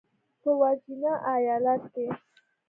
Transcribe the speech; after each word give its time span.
په 0.41 0.49
ورجینیا 0.59 1.13
ایالت 1.35 1.81
کې 1.93 2.07